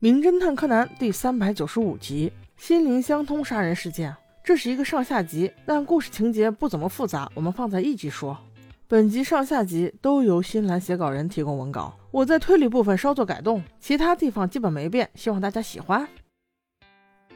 [0.00, 4.14] 名侦探柯南第三百九十五集：心灵相通杀人事件。
[4.44, 8.38] 这是一个上下集，但故事情节不怎么复杂，我们放在一集说。
[8.86, 16.06] 本集上下集都由新兰写稿人提供文稿，我在推理部分稍作改动，其他地方基本没变，希望大家喜欢。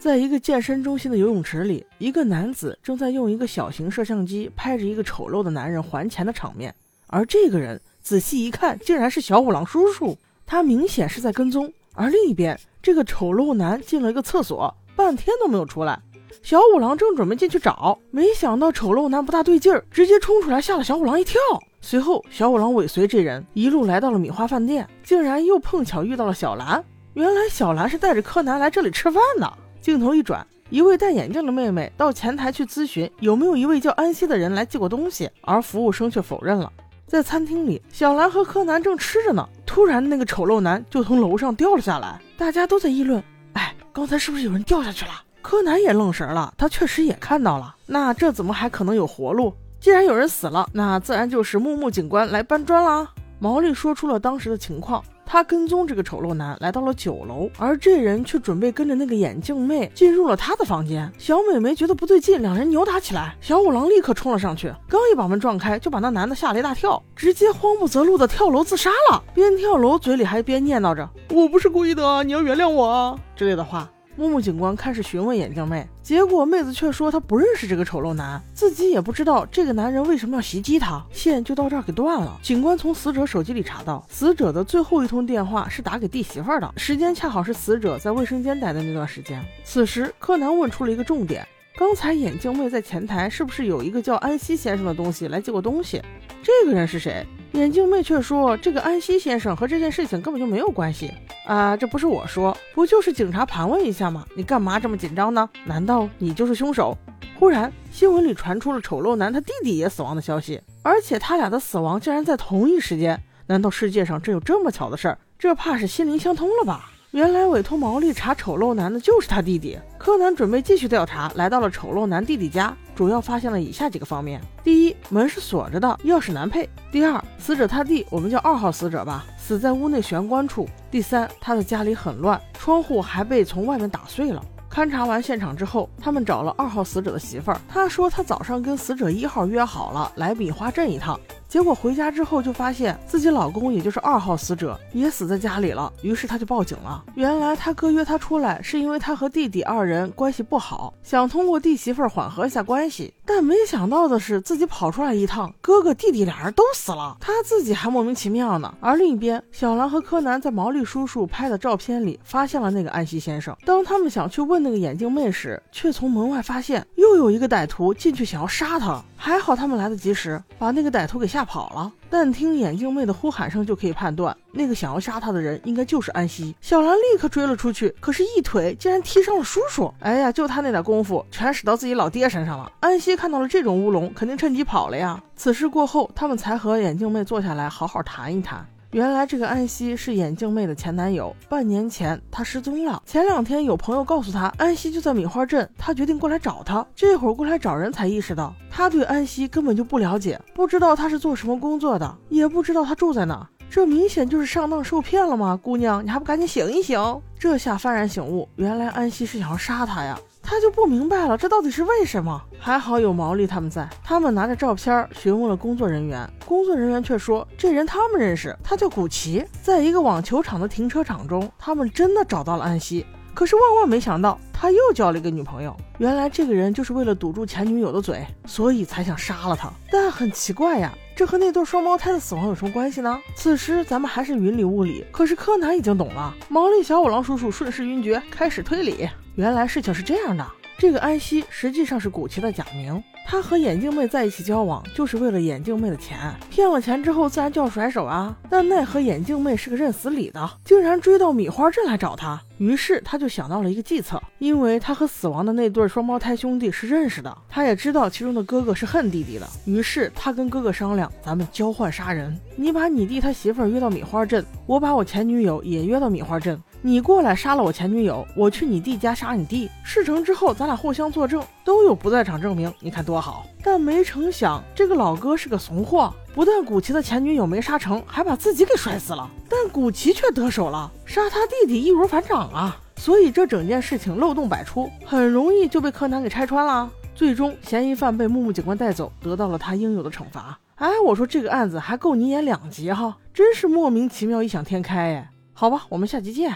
[0.00, 6.74] 在一个健身中心的游泳池里，一个男子正在用一个小型摄像机拍着一个丑陋的男人还钱的场面，
[7.06, 10.18] 而这个人仔细一看，竟然是小五郎叔叔。
[10.44, 16.00] 他明显是在跟踪，而另一边，这个丑陋男进了一个厕所，半天都没有出来。
[16.44, 21.40] 小五郎正准备进去找，没想到丑陋男不大对劲儿，直接冲出来，吓了小五郎一跳。
[21.80, 26.82] 随后，小五郎尾随这人一路来到了米花饭店，竟然又碰巧遇到了小兰。
[27.14, 29.52] 原来小兰是带着柯南来这里吃饭的。
[29.80, 36.72] 镜头一转，一位戴眼镜的妹妹到前台去咨询有没有一位叫安西的人来寄过东西，而服务生却否认了。
[37.08, 43.20] 在餐厅里，小兰和柯南正吃着呢，突然那个丑陋男就从楼上掉了下来，大家都在议论
[43.54, 47.74] ：“哎，刚才是不是有人掉下去了？”柯南也愣神了，他确实也看到了。
[47.86, 49.54] 那这怎么还可能有活路？
[49.80, 53.08] 既然有人死了，那自然就是木木警官来搬砖啦。
[53.38, 55.02] 毛利说出了当时的情况。
[55.30, 61.12] 他跟踪这个丑陋男来到了九楼，而这人却准备跟着那个眼镜妹进入了他的房间。
[61.18, 63.36] 小美没觉得不对劲，两人扭打起来。
[63.42, 69.22] 小五郎立刻冲了上去，刚一把门撞开，就把那男的吓了一大跳，直接慌不择路的跳楼自杀了。
[69.34, 73.86] 边跳楼嘴里还边念叨着：“我不是故意的，你要原谅我啊”之类的话。
[74.18, 81.00] 木木警官开始询问眼镜妹，结果妹子却说她不认识这个丑陋男，自己也不知道这个男人为什么要袭击她。
[81.12, 82.36] 线就到这儿给断了。
[82.42, 89.40] 警官从死者手机里查到，死者的最后一通电话是打给弟媳妇儿的，时间恰好是死者在卫生间待的那段时间。
[89.64, 91.46] 此时，柯南问出了一个重点：
[91.76, 96.02] 刚才眼镜妹在前台是不是有一个叫安西先生的东西来寄过东西？
[96.42, 97.24] 这个人是谁？
[97.52, 101.10] 眼镜妹却说：“这个安西先生和这件事情根本就没有关系
[101.48, 101.74] 啊！
[101.74, 104.24] 这不是我说，不就是警察盘问一下吗？
[104.36, 105.48] 你干嘛这么紧张呢？
[105.64, 106.96] 难道你就是凶手？”
[107.38, 113.18] 忽然，新闻里传出了丑陋男他弟弟也死亡的消息，而且他俩的死亡竟然在同一时间。
[113.46, 115.18] 难道世界上真有这么巧的事儿？
[115.38, 116.90] 这怕是心灵相通了吧？
[117.12, 119.78] 原来委托毛利查丑陋男的就是他弟弟。
[119.96, 134.44] 柯南准备继续调查，来到了丑陋男弟弟家，主要发现了以下几个方面：第一，门是锁着的，钥匙难配；第二，死者他弟，我们叫二号死者吧，死在屋内玄关处；第三，他的家里很乱，窗户还被从外面打碎了。
[134.68, 141.16] 勘察完现场之后，他们找了二号死者的媳妇儿，他说他早上跟死者一号约好了来米花镇一趟。
[141.48, 145.90] 结果回家之后就发现自己老公，也就是二号死者，也死在家里了。
[146.02, 147.02] 于是她就报警了。
[147.14, 153.14] 原来她哥约她出来，是因为他和弟弟二人关系不好，想通过弟媳妇缓和一下关系。
[153.28, 158.74] 但没想到的是，自己跑出来一趟，哥哥弟弟俩人都死了，他自己还莫名其妙呢。
[158.80, 163.54] 而另一边，小兰和柯南在毛利叔叔拍的照片里发现了那个安西先生。
[163.66, 169.04] 当他们想去问那个眼镜妹时，却从门外发现又有一个歹徒进去想要杀他。
[169.14, 171.92] 还好他们来得及时，把那个歹徒给吓跑了。
[172.10, 176.54] 但听眼镜妹的呼喊声就可以判断，那个想要杀她的人应该就是安西。
[176.60, 179.92] 小兰立刻追了出去，可是，一腿竟然踢伤了叔叔。
[180.00, 182.70] 哎呀，就他那点功夫，全使到自己老爹身上了。
[182.80, 185.22] 安西看到了这种乌龙，肯定趁机跑了呀。
[185.36, 188.66] 此事过后，他们才和眼镜妹坐下来好好谈一谈。
[188.92, 193.02] 原来这个安西是眼镜妹的前男友，半年前他失踪了。
[193.04, 196.84] 前两天有朋友告诉他，安西就在米花镇，他决定过来找他。
[196.96, 203.46] 这会儿过来找人，才意识到他对安西根本就不了解，不知道他是做什么工作的，也不知道他住在哪。
[203.68, 205.54] 这明显就是上当受骗了吗？
[205.62, 206.98] 姑娘，你还不赶紧醒一醒！
[207.38, 210.18] 这下幡然醒悟，原来安西是想要杀他呀。
[210.50, 212.40] 他就不明白了，这到底是为什么？
[212.58, 223.04] 还好有毛利他们在，他们拿着照片询问了工作人员，工作人员却说这人他们认识，他叫古奇，在一个网球场的停车场中，他们真的找到了安西。
[223.34, 225.76] 可是万万没想到，他又交了一个女朋友。
[225.98, 229.70] 原来这个人就是为了堵住前女友的嘴，所以才想杀了他。
[229.88, 233.16] 但很奇怪呀，这和那对双胞胎的死亡有什么关系呢？
[233.36, 236.34] 此时咱们还是云里雾里，可是柯南已经懂了。
[236.48, 239.08] 毛利小五郎叔叔顺势晕厥，开始推理。
[239.36, 240.44] 原来事情是这样的，
[240.76, 243.00] 这个安西实际上是古奇的假名，
[243.30, 248.34] 他和眼镜妹在一起交往，就是为了眼镜妹的钱，骗了钱之后自然就要甩手啊。
[248.48, 266.58] 但奈何眼镜妹是个认死理的，竟然追到米花镇来找他，于是他就想到了一个计策，因为他和死亡的那对双胞胎兄弟是认识的，他也知道其中的哥哥是恨弟弟的，于是他跟哥哥商量，咱们交换杀人，你把你弟他媳妇儿约到米花镇，我把我前女友也约到米花镇。
[266.80, 269.68] 你过来杀了我前女友，我去你弟家杀你弟。
[269.82, 273.44] 事成之后，咱俩互相作证，都有不在场证明，你看多好。
[273.64, 276.14] 但没成想，这个老哥是个怂货。
[276.34, 282.80] 不但古奇的前女友没杀成，还把自己给摔死了，但古奇却得手了，杀他弟弟易如反掌啊！
[282.96, 286.88] 所以这整件事情漏洞百出，很容易就被柯南给拆穿了。
[287.12, 290.56] 最终，嫌疑犯被木木警官带走，得到了他应有的惩罚。
[290.76, 295.30] 哎，我说这个案子还够你演两集哈，真是莫名其妙，异想天开哎。
[295.52, 296.54] 好吧，我们下集见。